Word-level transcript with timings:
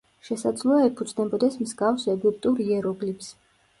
შესაძლოა 0.27 0.85
ეფუძნებოდეს 0.87 1.57
მსგავს 1.65 2.09
ეგვიპტურ 2.15 2.65
იეროგლიფს. 2.67 3.31